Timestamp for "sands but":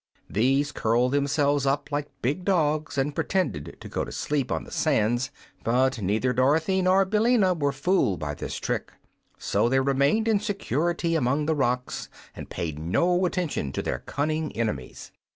4.71-6.01